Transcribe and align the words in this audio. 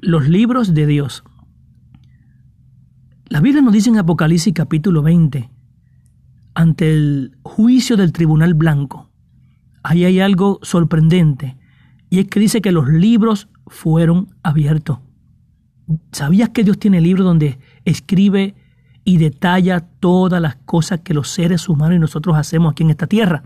los 0.00 0.28
libros 0.28 0.74
de 0.74 0.86
Dios. 0.86 1.24
La 3.26 3.40
Biblia 3.40 3.62
nos 3.62 3.72
dice 3.72 3.90
en 3.90 3.98
Apocalipsis 3.98 4.54
capítulo 4.54 5.02
20, 5.02 5.50
ante 6.54 6.92
el 6.92 7.36
juicio 7.42 7.96
del 7.96 8.12
tribunal 8.12 8.54
blanco, 8.54 9.10
ahí 9.82 10.04
hay 10.04 10.20
algo 10.20 10.60
sorprendente, 10.62 11.56
y 12.10 12.20
es 12.20 12.28
que 12.28 12.40
dice 12.40 12.62
que 12.62 12.72
los 12.72 12.88
libros 12.88 13.48
fueron 13.66 14.34
abiertos. 14.42 15.00
¿Sabías 16.12 16.50
que 16.50 16.64
Dios 16.64 16.78
tiene 16.78 17.00
libros 17.00 17.26
donde 17.26 17.58
escribe 17.84 18.54
y 19.04 19.16
detalla 19.18 19.80
todas 19.80 20.40
las 20.40 20.56
cosas 20.56 21.00
que 21.00 21.14
los 21.14 21.28
seres 21.28 21.68
humanos 21.68 21.96
y 21.96 21.98
nosotros 21.98 22.36
hacemos 22.36 22.72
aquí 22.72 22.82
en 22.82 22.90
esta 22.90 23.06
tierra? 23.06 23.42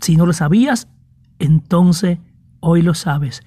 Si 0.00 0.16
no 0.16 0.26
lo 0.26 0.32
sabías, 0.32 0.88
entonces 1.38 2.18
hoy 2.60 2.82
lo 2.82 2.94
sabes. 2.94 3.42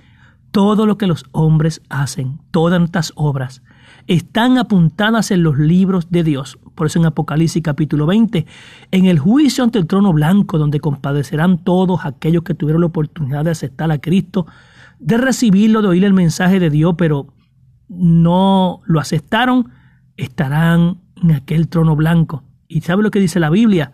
Todo 0.56 0.86
lo 0.86 0.98
que 0.98 1.06
los 1.06 1.26
hombres 1.34 1.82
hacen, 1.90 2.40
todas 2.52 2.82
estas 2.82 3.12
obras, 3.18 3.62
están 4.08 4.58
apuntadas 4.58 5.32
en 5.32 5.44
los 5.44 5.58
libros 5.58 6.10
de 6.12 6.24
Dios. 6.24 6.58
Por 6.76 6.88
eso 6.88 6.98
en 6.98 7.06
Apocalipsis 7.06 7.62
capítulo 7.62 8.06
20, 8.06 8.46
en 8.92 9.06
el 9.06 9.20
juicio 9.20 9.66
ante 9.66 9.80
el 9.80 9.86
trono 9.86 10.14
blanco, 10.14 10.58
donde 10.58 10.80
compadecerán 10.80 11.62
todos 11.66 12.06
aquellos 12.06 12.44
que 12.44 12.54
tuvieron 12.54 12.80
la 12.80 12.88
oportunidad 12.88 13.44
de 13.44 13.52
aceptar 13.52 13.92
a 13.92 13.98
Cristo, 13.98 14.48
de 14.98 15.18
recibirlo, 15.18 15.82
de 15.82 15.90
oír 15.90 16.06
el 16.06 16.14
mensaje 16.14 16.62
de 16.62 16.70
Dios, 16.70 16.96
pero 16.98 17.34
no 17.90 18.80
lo 18.86 19.02
aceptaron, 19.02 19.72
estarán 20.16 21.02
en 21.22 21.34
aquel 21.34 21.68
trono 21.68 21.98
blanco. 21.98 22.46
¿Y 22.70 22.80
sabe 22.80 23.04
lo 23.04 23.12
que 23.12 23.20
dice 23.20 23.42
la 23.42 23.50
Biblia? 23.50 23.92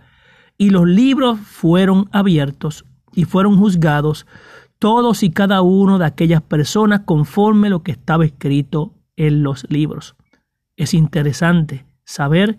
Y 0.60 0.70
los 0.70 0.86
libros 0.86 1.40
fueron 1.40 2.08
abiertos 2.12 2.86
y 3.14 3.24
fueron 3.26 3.58
juzgados 3.58 4.28
todos 4.82 5.22
y 5.22 5.30
cada 5.30 5.62
uno 5.62 6.00
de 6.00 6.06
aquellas 6.06 6.42
personas 6.42 7.02
conforme 7.06 7.70
lo 7.70 7.84
que 7.84 7.92
estaba 7.92 8.26
escrito 8.26 8.96
en 9.16 9.44
los 9.44 9.70
libros. 9.70 10.16
Es 10.76 10.96
interesante 10.96 11.86
saber 12.04 12.58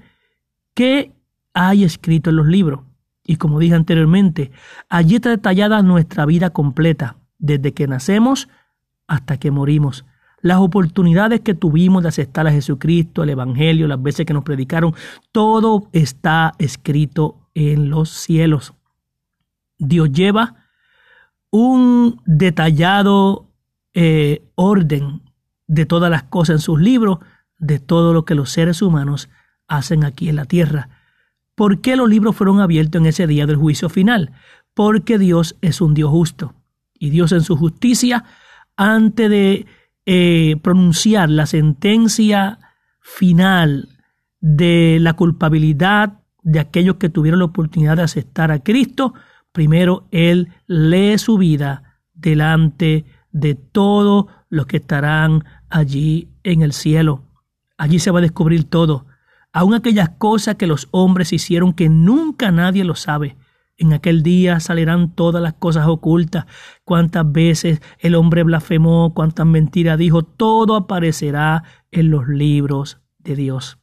qué 0.72 1.10
hay 1.52 1.82
escrito 1.82 2.30
en 2.30 2.36
los 2.36 2.46
libros. 2.46 2.82
Y 3.24 3.38
como 3.38 3.58
dije 3.58 3.74
anteriormente, 3.74 4.52
allí 4.88 5.16
está 5.16 5.30
detallada 5.30 5.82
nuestra 5.82 6.24
vida 6.24 6.50
completa, 6.50 7.16
desde 7.40 7.74
que 7.74 7.88
nacemos 7.88 8.48
hasta 9.08 9.36
que 9.38 9.50
morimos 9.50 10.04
las 10.42 10.58
oportunidades 10.58 11.40
que 11.40 11.54
tuvimos 11.54 12.04
de 12.04 12.10
aceptar 12.10 12.46
a 12.46 12.52
Jesucristo, 12.52 13.24
el 13.24 13.30
Evangelio, 13.30 13.88
las 13.88 14.00
veces 14.00 14.26
que 14.26 14.32
nos 14.32 14.44
predicaron, 14.44 14.94
todo 15.32 15.88
está 15.92 16.52
escrito 16.58 17.48
en 17.54 17.90
los 17.90 18.10
cielos. 18.10 18.74
Dios 19.76 20.12
lleva 20.12 20.61
un 21.52 22.20
detallado 22.24 23.46
eh, 23.94 24.42
orden 24.56 25.20
de 25.68 25.86
todas 25.86 26.10
las 26.10 26.24
cosas 26.24 26.54
en 26.54 26.58
sus 26.60 26.80
libros, 26.80 27.18
de 27.58 27.78
todo 27.78 28.12
lo 28.12 28.24
que 28.24 28.34
los 28.34 28.50
seres 28.50 28.82
humanos 28.82 29.28
hacen 29.68 30.02
aquí 30.02 30.28
en 30.28 30.36
la 30.36 30.46
tierra. 30.46 30.88
¿Por 31.54 31.80
qué 31.80 31.94
los 31.94 32.08
libros 32.08 32.34
fueron 32.34 32.60
abiertos 32.60 33.00
en 33.00 33.06
ese 33.06 33.26
día 33.26 33.46
del 33.46 33.56
juicio 33.56 33.88
final? 33.88 34.32
Porque 34.74 35.18
Dios 35.18 35.56
es 35.60 35.80
un 35.80 35.94
Dios 35.94 36.10
justo. 36.10 36.54
Y 36.98 37.10
Dios 37.10 37.32
en 37.32 37.42
su 37.42 37.56
justicia, 37.56 38.24
antes 38.76 39.28
de 39.28 39.66
eh, 40.06 40.56
pronunciar 40.62 41.28
la 41.28 41.44
sentencia 41.46 42.58
final 43.00 43.88
de 44.40 44.98
la 45.00 45.12
culpabilidad 45.12 46.20
de 46.42 46.60
aquellos 46.60 46.96
que 46.96 47.10
tuvieron 47.10 47.40
la 47.40 47.46
oportunidad 47.46 47.98
de 47.98 48.04
aceptar 48.04 48.50
a 48.50 48.60
Cristo, 48.60 49.12
primero 49.52 50.06
Él 50.10 50.48
lee 50.66 51.18
su 51.18 51.38
vida 51.38 51.98
delante 52.14 53.04
de 53.30 53.54
todos 53.54 54.26
los 54.48 54.66
que 54.66 54.78
estarán 54.78 55.44
allí 55.70 56.28
en 56.42 56.62
el 56.62 56.72
cielo. 56.72 57.24
Allí 57.78 57.98
se 57.98 58.10
va 58.10 58.18
a 58.18 58.22
descubrir 58.22 58.64
todo, 58.64 59.06
aun 59.52 59.74
aquellas 59.74 60.10
cosas 60.10 60.56
que 60.56 60.66
los 60.66 60.88
hombres 60.90 61.32
hicieron 61.32 61.72
que 61.72 61.88
nunca 61.88 62.50
nadie 62.50 62.84
lo 62.84 62.94
sabe. 62.94 63.36
En 63.78 63.92
aquel 63.92 64.22
día 64.22 64.60
salirán 64.60 65.14
todas 65.14 65.42
las 65.42 65.54
cosas 65.54 65.88
ocultas, 65.88 66.46
cuántas 66.84 67.30
veces 67.32 67.80
el 67.98 68.14
hombre 68.14 68.42
blasfemó, 68.44 69.12
cuántas 69.14 69.46
mentiras 69.46 69.98
dijo, 69.98 70.22
todo 70.22 70.76
aparecerá 70.76 71.64
en 71.90 72.10
los 72.10 72.28
libros 72.28 73.00
de 73.18 73.34
Dios. 73.34 73.78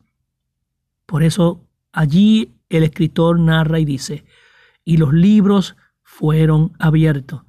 Por 1.05 1.23
eso 1.23 1.65
allí 1.91 2.53
el 2.69 2.83
escritor 2.83 3.39
narra 3.39 3.79
y 3.79 3.85
dice, 3.85 4.23
y 4.89 4.97
los 4.97 5.13
libros 5.13 5.75
fueron 6.01 6.73
abiertos, 6.79 7.43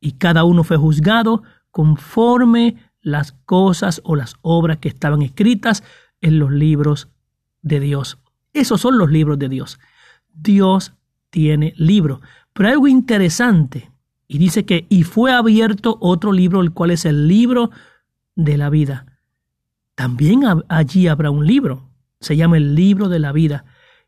y 0.00 0.12
cada 0.12 0.44
uno 0.44 0.64
fue 0.64 0.76
juzgado 0.76 1.42
conforme 1.70 2.76
las 3.00 3.32
cosas 3.32 4.02
o 4.04 4.16
las 4.16 4.34
obras 4.42 4.76
que 4.76 4.90
estaban 4.90 5.22
escritas 5.22 5.82
en 6.20 6.38
los 6.38 6.52
libros 6.52 7.08
de 7.62 7.80
Dios. 7.80 8.18
Esos 8.52 8.82
son 8.82 8.98
los 8.98 9.10
libros 9.10 9.38
de 9.38 9.48
Dios. 9.48 9.78
Dios 10.34 10.92
tiene 11.30 11.72
libro. 11.78 12.20
Pero 12.52 12.68
hay 12.68 12.74
algo 12.74 12.88
interesante. 12.88 13.90
Y 14.28 14.36
dice 14.36 14.66
que, 14.66 14.84
y 14.90 15.04
fue 15.04 15.32
abierto 15.32 15.96
otro 16.02 16.32
libro, 16.32 16.60
el 16.60 16.72
cual 16.72 16.90
es 16.90 17.06
el 17.06 17.28
libro 17.28 17.70
de 18.36 18.58
la 18.58 18.68
vida. 18.68 19.06
También 19.94 20.42
allí 20.68 21.08
habrá 21.08 21.30
un 21.30 21.46
libro. 21.46 21.88
Se 22.20 22.36
llama 22.36 22.58
el 22.58 22.74
libro 22.74 23.08
de 23.08 23.20
la 23.20 23.32
vida. 23.32 23.64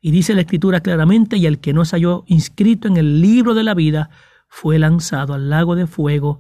Y 0.07 0.13
dice 0.13 0.35
la 0.35 0.43
escritura 0.43 0.83
claramente, 0.83 1.37
y 1.37 1.47
el 1.47 1.59
que 1.59 1.73
no 1.73 1.85
se 1.85 1.97
halló 1.97 2.23
inscrito 2.29 2.87
en 2.87 2.97
el 2.97 3.21
libro 3.21 3.55
de 3.55 3.65
la 3.65 3.75
vida 3.75 4.09
fue 4.47 4.79
lanzado 4.79 5.35
al 5.35 5.51
lago 5.51 5.75
de 5.75 5.89
fuego 5.89 6.39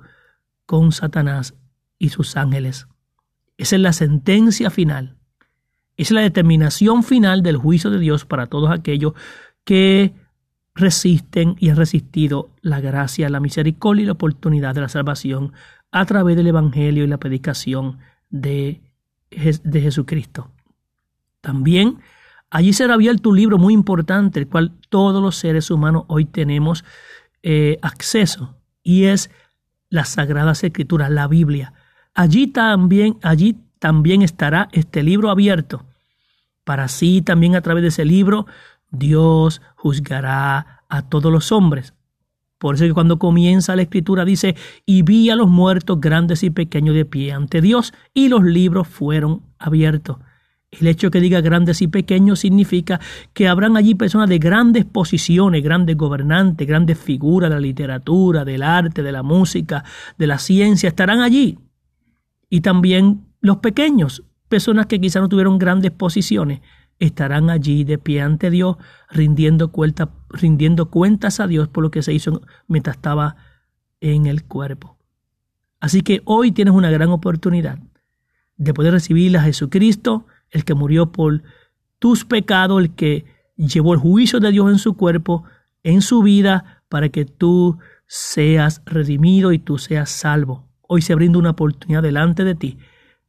con 0.66 0.92
Satanás 0.92 1.52
y 1.98 2.10
sus 2.10 2.36
ángeles. 2.36 2.86
Esa 3.58 3.74
es 3.74 3.82
la 3.82 3.92
sentencia 3.92 4.70
final. 4.70 5.16
Esa 5.96 6.10
es 6.10 6.12
la 6.12 6.20
determinación 6.20 7.02
final 7.02 7.42
del 7.42 7.56
juicio 7.56 7.90
de 7.90 7.98
Dios 7.98 8.24
para 8.24 8.46
todos 8.46 8.70
aquellos 8.70 9.14
que 9.64 10.14
resisten 10.76 11.56
y 11.58 11.70
han 11.70 11.76
resistido 11.76 12.50
la 12.60 12.80
gracia, 12.80 13.28
la 13.30 13.40
misericordia 13.40 14.04
y 14.04 14.06
la 14.06 14.12
oportunidad 14.12 14.76
de 14.76 14.82
la 14.82 14.88
salvación 14.88 15.52
a 15.90 16.04
través 16.06 16.36
del 16.36 16.46
Evangelio 16.46 17.02
y 17.02 17.08
la 17.08 17.18
predicación 17.18 17.98
de, 18.30 18.80
de 19.28 19.80
Jesucristo. 19.80 20.52
También 21.40 21.98
allí 22.50 22.72
será 22.72 22.94
abierto 22.94 23.30
un 23.30 23.36
libro 23.36 23.58
muy 23.58 23.74
importante, 23.74 24.40
el 24.40 24.48
cual 24.48 24.72
todos 24.88 25.22
los 25.22 25.36
seres 25.36 25.70
humanos 25.70 26.04
hoy 26.08 26.24
tenemos 26.24 26.84
eh, 27.42 27.78
acceso, 27.82 28.56
y 28.82 29.04
es 29.04 29.30
la 29.88 30.04
Sagrada 30.04 30.52
Escritura, 30.52 31.08
la 31.08 31.28
Biblia. 31.28 31.72
Allí 32.14 32.46
también, 32.46 33.18
allí 33.22 33.56
también 33.78 34.22
estará 34.22 34.68
este 34.72 35.02
libro 35.02 35.30
abierto, 35.30 35.84
para 36.64 36.84
así 36.84 37.22
también 37.22 37.54
a 37.54 37.60
través 37.60 37.82
de 37.82 37.88
ese 37.88 38.04
libro 38.04 38.46
Dios 38.90 39.62
juzgará 39.76 40.82
a 40.88 41.02
todos 41.02 41.32
los 41.32 41.52
hombres. 41.52 41.94
Por 42.58 42.74
eso 42.74 42.84
que 42.84 42.94
cuando 42.94 43.18
comienza 43.18 43.76
la 43.76 43.82
escritura 43.82 44.24
dice, 44.24 44.56
y 44.86 45.02
vi 45.02 45.30
a 45.30 45.36
los 45.36 45.48
muertos 45.48 46.00
grandes 46.00 46.42
y 46.42 46.50
pequeños 46.50 46.94
de 46.94 47.04
pie 47.04 47.32
ante 47.32 47.60
Dios, 47.60 47.92
y 48.14 48.28
los 48.28 48.42
libros 48.42 48.88
fueron 48.88 49.42
abiertos. 49.58 50.16
El 50.80 50.88
hecho 50.88 51.10
que 51.10 51.20
diga 51.20 51.40
grandes 51.40 51.82
y 51.82 51.88
pequeños 51.88 52.40
significa 52.40 53.00
que 53.32 53.48
habrán 53.48 53.76
allí 53.76 53.94
personas 53.94 54.28
de 54.28 54.38
grandes 54.38 54.84
posiciones, 54.84 55.62
grandes 55.62 55.96
gobernantes, 55.96 56.66
grandes 56.66 56.98
figuras 56.98 57.50
de 57.50 57.56
la 57.56 57.60
literatura, 57.60 58.44
del 58.44 58.62
arte, 58.62 59.02
de 59.02 59.12
la 59.12 59.22
música, 59.22 59.84
de 60.18 60.26
la 60.26 60.38
ciencia, 60.38 60.88
estarán 60.88 61.20
allí. 61.20 61.58
Y 62.50 62.60
también 62.60 63.26
los 63.40 63.58
pequeños, 63.58 64.22
personas 64.48 64.86
que 64.86 65.00
quizá 65.00 65.20
no 65.20 65.28
tuvieron 65.28 65.58
grandes 65.58 65.90
posiciones, 65.90 66.60
estarán 66.98 67.50
allí 67.50 67.84
de 67.84 67.98
pie 67.98 68.22
ante 68.22 68.50
Dios, 68.50 68.76
rindiendo, 69.10 69.70
rindiendo 70.30 70.90
cuentas 70.90 71.40
a 71.40 71.46
Dios 71.46 71.68
por 71.68 71.82
lo 71.82 71.90
que 71.90 72.02
se 72.02 72.12
hizo 72.12 72.42
mientras 72.68 72.96
estaba 72.96 73.36
en 74.00 74.26
el 74.26 74.44
cuerpo. 74.44 74.96
Así 75.80 76.02
que 76.02 76.22
hoy 76.24 76.52
tienes 76.52 76.74
una 76.74 76.90
gran 76.90 77.10
oportunidad 77.10 77.78
de 78.56 78.74
poder 78.74 78.92
recibir 78.92 79.36
a 79.36 79.42
Jesucristo, 79.42 80.26
el 80.50 80.64
que 80.64 80.74
murió 80.74 81.12
por 81.12 81.42
tus 81.98 82.24
pecados, 82.24 82.80
el 82.80 82.94
que 82.94 83.24
llevó 83.56 83.94
el 83.94 84.00
juicio 84.00 84.40
de 84.40 84.50
Dios 84.50 84.70
en 84.70 84.78
su 84.78 84.96
cuerpo, 84.96 85.44
en 85.82 86.02
su 86.02 86.22
vida, 86.22 86.82
para 86.88 87.08
que 87.08 87.24
tú 87.24 87.78
seas 88.06 88.82
redimido 88.84 89.52
y 89.52 89.58
tú 89.58 89.78
seas 89.78 90.10
salvo. 90.10 90.68
Hoy 90.82 91.02
se 91.02 91.14
brinda 91.14 91.38
una 91.38 91.50
oportunidad 91.50 92.02
delante 92.02 92.44
de 92.44 92.54
ti 92.54 92.78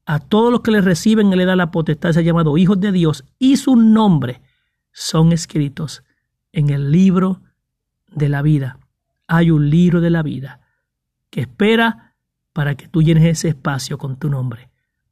a 0.08 0.20
todos 0.20 0.52
los 0.52 0.62
que 0.62 0.72
le 0.72 0.80
reciben, 0.80 1.34
Él 1.34 1.40
le 1.40 1.46
da 1.46 1.58
la 1.58 1.70
potestad, 1.70 2.14
se 2.14 2.20
ha 2.20 2.24
llamado 2.24 2.58
hijos 2.58 2.80
de 2.80 2.94
Dios, 2.94 3.26
y 3.38 3.58
su 3.58 3.76
nombre 3.76 4.42
son 4.94 5.34
escritos 5.34 6.04
en 6.54 6.70
el 6.70 6.92
libro 6.92 7.42
de 8.10 8.30
la 8.30 8.42
vida. 8.42 8.80
Hay 9.28 9.52
un 9.52 9.70
libro 9.70 10.00
de 10.00 10.10
la 10.10 10.24
vida 10.24 10.62
que 11.30 11.42
espera 11.42 12.16
para 12.54 12.76
que 12.76 12.88
tú 12.88 13.04
llenes 13.04 13.26
ese 13.26 13.50
espacio 13.50 13.98
con 13.98 14.16
tu 14.16 14.30
nombre. 14.30 14.70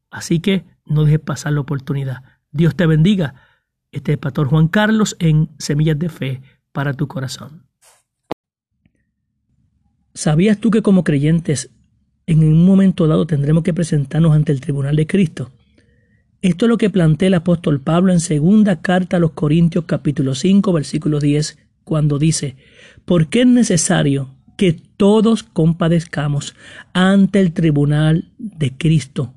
Así 0.10 0.40
que 0.40 0.64
no 0.86 1.04
dejes 1.04 1.20
pasar 1.20 1.54
la 1.54 1.62
oportunidad. 1.62 2.24
Dios 2.52 2.76
te 2.76 2.86
bendiga. 2.86 3.36
Este 3.92 4.14
es 4.14 4.18
Pastor 4.18 4.48
Juan 4.48 4.68
Carlos 4.68 5.16
en 5.20 5.50
Semillas 5.58 6.00
de 6.00 6.10
Fe 6.10 6.42
para 6.72 6.94
tu 6.94 7.08
corazón. 7.08 7.64
¿Sabías 10.14 10.60
tú 10.60 10.72
que 10.72 10.82
como 10.82 11.04
creyentes 11.04 11.72
en 12.28 12.40
un 12.40 12.66
momento 12.66 13.08
dado 13.08 13.28
tendremos 13.28 13.64
que 13.64 13.74
presentarnos 13.74 14.34
ante 14.34 14.52
el 14.52 14.62
tribunal 14.62 14.96
de 14.96 15.08
Cristo. 15.08 15.52
Esto 16.42 16.66
es 16.66 16.70
lo 16.70 16.78
que 16.78 16.90
plantea 16.90 17.28
el 17.28 17.34
apóstol 17.36 17.82
Pablo 17.82 18.12
en 18.12 18.20
segunda 18.20 18.82
carta 18.82 19.18
a 19.18 19.20
los 19.20 19.32
Corintios 19.32 19.86
capítulo 19.86 20.36
5 20.36 20.74
versículo 20.74 21.20
10 21.20 21.58
cuando 21.84 22.18
dice, 22.18 22.56
porque 23.06 23.42
es 23.42 23.48
necesario 23.48 24.30
que 24.58 24.74
todos 24.74 25.44
compadezcamos 25.44 26.56
ante 26.94 27.40
el 27.40 27.54
tribunal 27.54 28.32
de 28.38 28.76
Cristo 28.76 29.34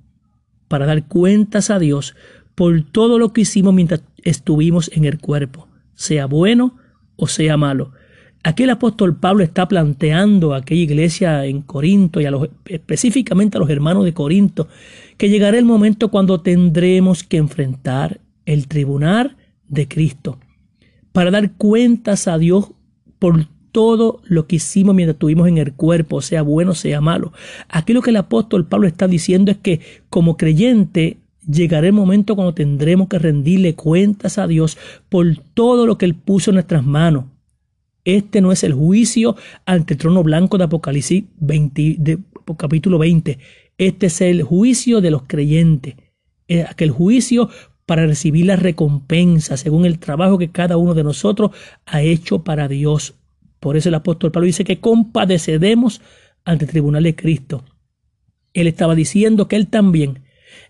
para 0.69 0.87
dar 0.87 1.07
cuentas 1.07 1.71
a 1.71 1.79
Dios 1.79 2.15
por 2.55 2.83
todo 2.83 3.19
lo 3.19 3.33
que 3.33 3.43
hicimos 3.43 3.75
mientras 3.75 4.03
estuvimos 4.23 4.91
en 4.95 5.05
el 5.05 5.19
cuerpo, 5.19 5.69
sea 5.95 6.27
bueno 6.27 6.77
o 7.17 7.27
sea 7.27 7.57
malo. 7.57 7.93
Aquí 8.45 8.63
el 8.63 8.71
apóstol 8.71 9.17
Pablo 9.17 9.43
está 9.43 9.67
planteando 9.67 10.55
a 10.55 10.59
aquella 10.59 10.83
iglesia 10.83 11.45
en 11.45 11.63
Corinto 11.63 12.21
y 12.21 12.27
específicamente 12.67 13.57
a 13.57 13.61
los 13.61 13.69
hermanos 13.69 14.05
de 14.05 14.15
Corinto 14.15 14.69
que 15.17 15.29
llegará 15.29 15.59
el 15.59 15.65
momento 15.65 16.11
cuando 16.11 16.41
tendremos 16.41 17.25
que 17.25 17.37
enfrentar 17.37 18.21
el 18.47 18.69
tribunal 18.69 19.37
de 19.67 19.89
Cristo 19.89 20.39
para 21.13 21.31
dar 21.31 21.53
cuentas 21.55 22.29
a 22.29 22.39
Dios 22.39 22.71
por 23.19 23.49
todo 23.73 24.21
lo 24.25 24.47
que 24.47 24.57
hicimos 24.57 24.95
mientras 24.95 25.15
estuvimos 25.15 25.49
en 25.49 25.59
el 25.59 25.73
cuerpo, 25.73 26.21
sea 26.21 26.43
bueno, 26.43 26.75
sea 26.75 27.01
malo. 27.01 27.33
Aquí 27.69 27.93
lo 27.93 28.03
que 28.03 28.11
el 28.11 28.17
apóstol 28.17 28.67
Pablo 28.67 28.87
está 28.87 29.09
diciendo 29.09 29.51
es 29.51 29.59
que 29.59 29.81
como 30.11 30.37
creyente 30.37 31.19
llegará 31.47 31.87
el 31.87 31.93
momento 31.93 32.35
cuando 32.35 32.55
tendremos 32.55 33.09
que 33.09 33.19
rendirle 33.19 33.75
cuentas 33.75 34.39
a 34.39 34.47
Dios 34.47 34.79
por 35.09 35.27
todo 35.55 35.87
lo 35.87 35.99
que 35.99 36.07
Él 36.07 36.15
puso 36.15 36.51
en 36.51 36.57
nuestras 36.57 36.85
manos. 36.85 37.25
Este 38.05 38.41
no 38.41 38.53
es 38.53 38.65
el 38.65 38.73
juicio 38.73 39.37
ante 39.67 39.95
el 39.95 39.99
trono 39.99 40.23
blanco 40.23 40.57
de 40.57 40.65
Apocalipsis 40.65 41.25
20, 41.41 41.97
de, 41.99 42.19
capítulo 42.57 42.99
20. 42.99 43.39
Este 43.77 44.07
es 44.07 44.21
el 44.21 44.43
juicio 44.43 45.01
de 45.01 45.11
los 45.11 45.23
creyentes. 45.27 45.95
Aquel 46.69 46.91
juicio 46.91 47.51
para 47.85 48.07
recibir 48.07 48.47
la 48.47 48.57
recompensa 48.57 49.57
según 49.57 49.85
el 49.85 49.99
trabajo 49.99 50.39
que 50.39 50.51
cada 50.51 50.77
uno 50.77 50.95
de 50.95 51.05
nosotros 51.05 51.51
ha 51.87 52.03
hecho 52.03 52.45
para 52.45 52.69
Dios. 52.69 53.18
Por 53.61 53.77
eso 53.77 53.89
el 53.89 53.95
apóstol 53.95 54.33
Pablo 54.33 54.47
dice 54.47 54.65
que 54.65 54.81
compadecedemos 54.81 56.01
ante 56.45 56.65
el 56.65 56.71
tribunal 56.71 57.03
de 57.03 57.17
Cristo. 57.17 57.65
Él 58.55 58.67
estaba 58.67 58.95
diciendo 58.95 59.49
que 59.49 59.57
él 59.57 59.69
también 59.69 60.21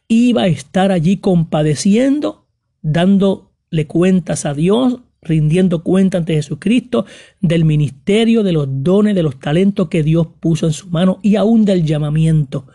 iba 0.08 0.43
a 0.43 0.46
estar 0.49 0.90
allí 0.90 1.19
compadeciendo, 1.19 2.46
dándole 2.82 3.87
cuentas 3.87 4.46
a 4.46 4.55
Dios, 4.55 5.00
rindiendo 5.20 5.82
cuenta 5.82 6.19
ante 6.19 6.35
Jesucristo 6.35 7.05
del 7.40 7.64
ministerio, 7.64 8.43
de 8.43 8.52
los 8.52 8.67
dones, 8.69 9.14
de 9.14 9.23
los 9.23 9.38
talentos 9.38 9.88
que 9.88 10.02
Dios 10.02 10.29
puso 10.40 10.67
en 10.67 10.73
su 10.73 10.88
mano 10.88 11.19
y 11.23 11.37
aún 11.37 11.64
del 11.64 11.85
llamamiento 11.85 12.67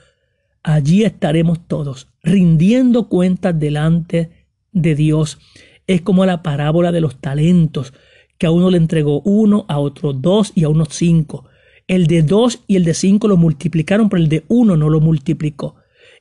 allí 0.63 1.03
estaremos 1.03 1.67
todos, 1.67 2.07
rindiendo 2.23 3.09
cuentas 3.09 3.59
delante 3.59 4.47
de 4.71 4.95
Dios. 4.95 5.39
Es 5.85 6.01
como 6.01 6.25
la 6.25 6.41
parábola 6.41 6.91
de 6.91 7.01
los 7.01 7.19
talentos, 7.19 7.93
que 8.43 8.47
a 8.47 8.51
uno 8.51 8.69
le 8.69 8.75
entregó 8.75 9.21
uno, 9.21 9.63
a 9.69 9.79
otro 9.79 10.11
dos 10.11 10.51
y 10.53 10.65
a 10.65 10.67
uno 10.67 10.83
cinco. 10.89 11.45
El 11.87 12.07
de 12.07 12.23
dos 12.23 12.61
y 12.67 12.75
el 12.75 12.83
de 12.83 12.93
cinco 12.93 13.29
lo 13.29 13.37
multiplicaron, 13.37 14.09
pero 14.09 14.21
el 14.21 14.27
de 14.27 14.43
uno 14.49 14.75
no 14.75 14.89
lo 14.89 14.99
multiplicó. 14.99 15.75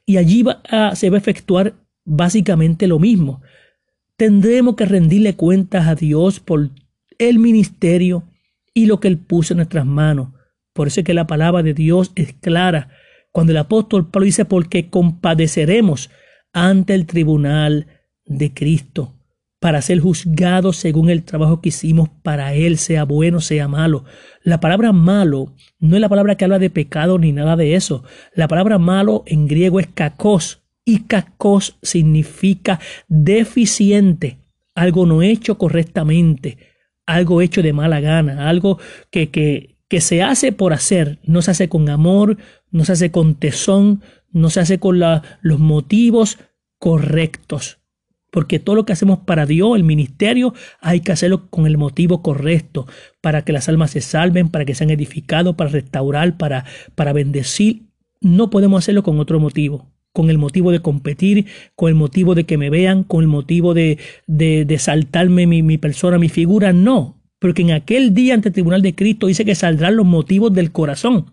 Y 0.06 0.18
allí 0.18 0.44
se 0.94 1.10
va 1.10 1.16
a 1.16 1.18
efectuar 1.18 1.74
básicamente 2.04 2.86
lo 2.86 3.00
mismo. 3.00 3.42
Tendremos 4.16 4.76
que 4.76 4.86
rendirle 4.86 5.34
cuentas 5.34 5.88
a 5.88 5.96
Dios 5.96 6.38
por 6.38 6.70
el 7.18 7.40
ministerio 7.40 8.22
y 8.72 8.86
lo 8.86 9.00
que 9.00 9.08
Él 9.08 9.18
puso 9.18 9.54
en 9.54 9.56
nuestras 9.56 9.84
manos. 9.84 10.28
Por 10.72 10.86
eso 10.86 11.00
es 11.00 11.04
que 11.04 11.14
la 11.14 11.26
palabra 11.26 11.64
de 11.64 11.74
Dios 11.74 12.12
es 12.14 12.34
clara 12.34 12.90
cuando 13.32 13.50
el 13.50 13.58
apóstol 13.58 14.08
Pablo 14.08 14.26
dice, 14.26 14.44
porque 14.44 14.90
compadeceremos 14.90 16.08
ante 16.52 16.94
el 16.94 17.04
tribunal 17.04 17.88
de 18.26 18.54
Cristo 18.54 19.12
para 19.62 19.80
ser 19.80 20.00
juzgados 20.00 20.76
según 20.76 21.08
el 21.08 21.22
trabajo 21.22 21.60
que 21.60 21.68
hicimos 21.68 22.08
para 22.24 22.52
Él, 22.52 22.78
sea 22.78 23.04
bueno, 23.04 23.40
sea 23.40 23.68
malo. 23.68 24.04
La 24.42 24.58
palabra 24.58 24.90
malo 24.90 25.54
no 25.78 25.94
es 25.94 26.00
la 26.00 26.08
palabra 26.08 26.34
que 26.34 26.42
habla 26.42 26.58
de 26.58 26.68
pecado 26.68 27.16
ni 27.16 27.30
nada 27.30 27.54
de 27.54 27.76
eso. 27.76 28.02
La 28.34 28.48
palabra 28.48 28.78
malo 28.78 29.22
en 29.24 29.46
griego 29.46 29.78
es 29.78 29.86
kakos 29.86 30.64
y 30.84 31.04
kakos 31.04 31.78
significa 31.80 32.80
deficiente, 33.06 34.38
algo 34.74 35.06
no 35.06 35.22
hecho 35.22 35.58
correctamente, 35.58 36.58
algo 37.06 37.40
hecho 37.40 37.62
de 37.62 37.72
mala 37.72 38.00
gana, 38.00 38.48
algo 38.48 38.80
que, 39.12 39.30
que, 39.30 39.76
que 39.86 40.00
se 40.00 40.24
hace 40.24 40.50
por 40.50 40.72
hacer, 40.72 41.20
no 41.22 41.40
se 41.40 41.52
hace 41.52 41.68
con 41.68 41.88
amor, 41.88 42.36
no 42.72 42.84
se 42.84 42.94
hace 42.94 43.12
con 43.12 43.36
tesón, 43.36 44.02
no 44.32 44.50
se 44.50 44.58
hace 44.58 44.80
con 44.80 44.98
los 44.98 45.60
motivos 45.60 46.40
correctos. 46.80 47.81
Porque 48.32 48.58
todo 48.58 48.74
lo 48.74 48.84
que 48.84 48.92
hacemos 48.92 49.20
para 49.20 49.46
Dios, 49.46 49.76
el 49.76 49.84
ministerio, 49.84 50.54
hay 50.80 51.00
que 51.00 51.12
hacerlo 51.12 51.48
con 51.50 51.66
el 51.66 51.78
motivo 51.78 52.22
correcto, 52.22 52.86
para 53.20 53.44
que 53.44 53.52
las 53.52 53.68
almas 53.68 53.92
se 53.92 54.00
salven, 54.00 54.48
para 54.48 54.64
que 54.64 54.74
sean 54.74 54.90
edificados, 54.90 55.54
para 55.54 55.70
restaurar, 55.70 56.36
para, 56.36 56.64
para 56.96 57.12
bendecir. 57.12 57.82
No 58.20 58.50
podemos 58.50 58.82
hacerlo 58.82 59.04
con 59.04 59.20
otro 59.20 59.38
motivo, 59.38 59.92
con 60.12 60.30
el 60.30 60.38
motivo 60.38 60.72
de 60.72 60.80
competir, 60.80 61.46
con 61.76 61.90
el 61.90 61.94
motivo 61.94 62.34
de 62.34 62.44
que 62.44 62.58
me 62.58 62.70
vean, 62.70 63.04
con 63.04 63.22
el 63.22 63.28
motivo 63.28 63.74
de, 63.74 63.98
de, 64.26 64.78
saltarme 64.78 65.46
mi, 65.46 65.62
mi 65.62 65.78
persona, 65.78 66.18
mi 66.18 66.30
figura. 66.30 66.72
No, 66.72 67.22
porque 67.38 67.62
en 67.62 67.72
aquel 67.72 68.14
día 68.14 68.34
ante 68.34 68.48
el 68.48 68.54
tribunal 68.54 68.82
de 68.82 68.94
Cristo 68.94 69.26
dice 69.26 69.44
que 69.44 69.54
saldrán 69.54 69.94
los 69.94 70.06
motivos 70.06 70.52
del 70.52 70.72
corazón 70.72 71.26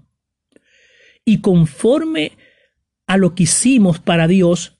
y 1.29 1.41
conforme 1.41 2.31
a 3.05 3.17
lo 3.17 3.35
que 3.35 3.43
hicimos 3.43 3.99
para 3.99 4.27
Dios, 4.27 4.78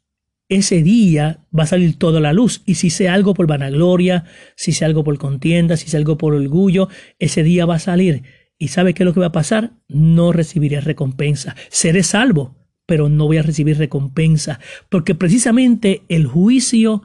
ese 0.50 0.82
día 0.82 1.46
va 1.58 1.64
a 1.64 1.68
salir 1.68 1.98
toda 1.98 2.20
la 2.20 2.34
luz. 2.34 2.64
Y 2.66 2.76
si 2.76 2.90
sea 2.90 3.14
algo 3.14 3.34
por 3.34 3.48
vanagloria, 3.48 4.26
si 4.56 4.72
sea 4.72 4.88
algo 4.88 5.04
por 5.04 5.18
contienda, 5.18 5.78
si 5.78 5.88
sea 5.88 6.00
algo 6.00 6.18
por 6.18 6.34
orgullo, 6.34 6.90
ese 7.20 7.44
día 7.44 7.66
va 7.66 7.76
a 7.76 7.80
salir. 7.80 8.24
¿Y 8.58 8.70
sabe 8.70 8.94
qué 8.94 9.04
es 9.04 9.06
lo 9.06 9.14
que 9.14 9.22
va 9.22 9.28
a 9.28 9.32
pasar? 9.32 9.72
No 9.88 10.34
recibiré 10.34 10.82
recompensa. 10.82 11.56
Seré 11.70 12.04
salvo, 12.04 12.58
pero 12.86 13.08
no 13.08 13.28
voy 13.28 13.38
a 13.38 13.44
recibir 13.44 13.78
recompensa. 13.78 14.60
Porque 14.90 15.16
precisamente 15.16 16.02
el 16.10 16.26
juicio 16.26 17.04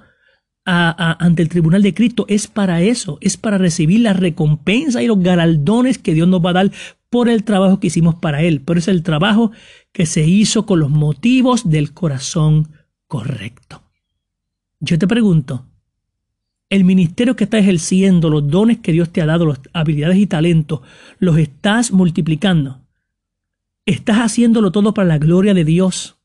ante 0.66 1.42
el 1.42 1.50
tribunal 1.50 1.82
de 1.82 1.92
Cristo 1.92 2.24
es 2.26 2.46
para 2.46 2.80
eso, 2.80 3.18
es 3.20 3.36
para 3.36 3.58
recibir 3.58 4.00
la 4.00 4.14
recompensa 4.14 5.02
y 5.02 5.06
los 5.06 5.20
galardones 5.20 5.98
que 5.98 6.14
Dios 6.14 6.26
nos 6.26 6.42
va 6.42 6.50
a 6.50 6.54
dar 6.54 6.70
por 7.10 7.28
el 7.28 7.44
trabajo 7.44 7.80
que 7.80 7.88
hicimos 7.88 8.14
para 8.14 8.42
Él, 8.42 8.62
pero 8.62 8.78
es 8.78 8.88
el 8.88 9.02
trabajo 9.02 9.52
que 9.92 10.06
se 10.06 10.26
hizo 10.26 10.64
con 10.64 10.80
los 10.80 10.88
motivos 10.88 11.68
del 11.68 11.92
corazón 11.92 12.70
correcto. 13.14 13.80
Yo 14.80 14.98
te 14.98 15.06
pregunto, 15.06 15.66
el 16.68 16.82
ministerio 16.82 17.36
que 17.36 17.44
estás 17.44 17.60
ejerciendo, 17.60 18.28
los 18.28 18.48
dones 18.48 18.78
que 18.78 18.90
Dios 18.90 19.10
te 19.10 19.22
ha 19.22 19.26
dado, 19.26 19.46
las 19.46 19.60
habilidades 19.72 20.18
y 20.18 20.26
talentos, 20.26 20.80
¿los 21.20 21.38
estás 21.38 21.92
multiplicando? 21.92 22.80
¿Estás 23.86 24.16
haciéndolo 24.16 24.72
todo 24.72 24.94
para 24.94 25.06
la 25.06 25.18
gloria 25.18 25.54
de 25.54 25.64
Dios? 25.64 26.16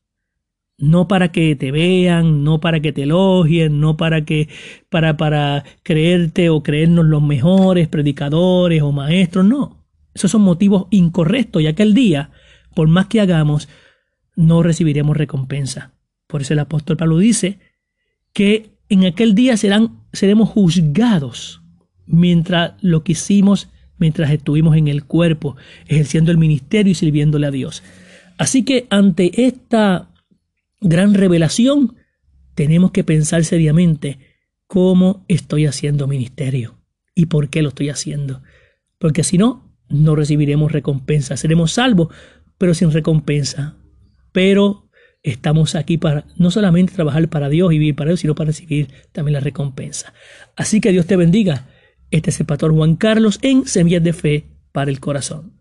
No 0.78 1.06
para 1.06 1.30
que 1.30 1.54
te 1.54 1.70
vean, 1.70 2.42
no 2.42 2.58
para 2.58 2.80
que 2.80 2.92
te 2.92 3.04
elogien, 3.04 3.78
no 3.78 3.96
para 3.96 4.24
que 4.24 4.48
para 4.88 5.16
para 5.16 5.64
creerte 5.84 6.50
o 6.50 6.64
creernos 6.64 7.04
los 7.04 7.22
mejores 7.22 7.86
predicadores 7.86 8.82
o 8.82 8.90
maestros, 8.90 9.44
no. 9.44 9.86
Esos 10.12 10.32
son 10.32 10.42
motivos 10.42 10.88
incorrectos 10.90 11.62
y 11.62 11.68
aquel 11.68 11.94
día, 11.94 12.32
por 12.74 12.88
más 12.88 13.06
que 13.06 13.20
hagamos, 13.20 13.68
no 14.34 14.64
recibiremos 14.64 15.16
recompensa. 15.16 15.92
Por 16.30 16.42
eso 16.42 16.52
el 16.52 16.60
apóstol 16.60 16.96
Pablo 16.96 17.18
dice 17.18 17.58
que 18.32 18.70
en 18.88 19.04
aquel 19.04 19.34
día 19.34 19.56
serán, 19.56 20.00
seremos 20.12 20.48
juzgados 20.48 21.62
mientras 22.06 22.72
lo 22.80 23.04
que 23.04 23.12
hicimos 23.12 23.68
mientras 24.00 24.30
estuvimos 24.32 24.76
en 24.76 24.88
el 24.88 25.04
cuerpo, 25.04 25.56
ejerciendo 25.86 26.32
el 26.32 26.38
ministerio 26.38 26.90
y 26.90 26.94
sirviéndole 26.96 27.46
a 27.46 27.50
Dios. 27.52 27.84
Así 28.38 28.64
que 28.64 28.86
ante 28.90 29.44
esta 29.46 30.10
gran 30.80 31.14
revelación, 31.14 31.94
tenemos 32.54 32.90
que 32.90 33.04
pensar 33.04 33.44
seriamente 33.44 34.18
cómo 34.66 35.24
estoy 35.28 35.66
haciendo 35.66 36.08
ministerio 36.08 36.78
y 37.14 37.26
por 37.26 37.50
qué 37.50 37.62
lo 37.62 37.68
estoy 37.68 37.90
haciendo. 37.90 38.42
Porque 38.98 39.22
si 39.22 39.36
no, 39.36 39.70
no 39.88 40.16
recibiremos 40.16 40.72
recompensa. 40.72 41.36
Seremos 41.36 41.72
salvos, 41.72 42.08
pero 42.56 42.72
sin 42.72 42.90
recompensa. 42.90 43.76
Pero 44.32 44.89
estamos 45.22 45.74
aquí 45.74 45.98
para 45.98 46.24
no 46.36 46.50
solamente 46.50 46.94
trabajar 46.94 47.28
para 47.28 47.48
Dios 47.48 47.72
y 47.72 47.78
vivir 47.78 47.96
para 47.96 48.08
Dios, 48.10 48.20
sino 48.20 48.34
para 48.34 48.48
recibir 48.48 48.88
también 49.12 49.34
la 49.34 49.40
recompensa. 49.40 50.12
Así 50.56 50.80
que 50.80 50.92
Dios 50.92 51.06
te 51.06 51.16
bendiga. 51.16 51.68
Este 52.10 52.30
es 52.30 52.40
el 52.40 52.46
pastor 52.46 52.72
Juan 52.72 52.96
Carlos 52.96 53.38
en 53.42 53.66
Semillas 53.66 54.02
de 54.02 54.12
Fe 54.12 54.46
para 54.72 54.90
el 54.90 55.00
Corazón. 55.00 55.59